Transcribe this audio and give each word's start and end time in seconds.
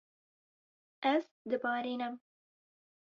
Ez 1.11 1.21
dibarînim. 1.53 2.19